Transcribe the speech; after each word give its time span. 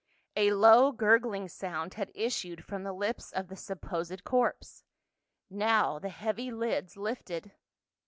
A 0.35 0.51
low 0.53 0.91
gurgling 0.91 1.47
sound 1.47 1.93
had 1.93 2.09
issued 2.15 2.65
from 2.65 2.81
the 2.81 2.91
lips 2.91 3.31
of 3.31 3.49
the 3.49 3.55
supposed 3.55 4.23
corpse, 4.23 4.83
now 5.47 5.99
the 5.99 6.09
heavy 6.09 6.49
lids 6.49 6.97
lifted. 6.97 7.51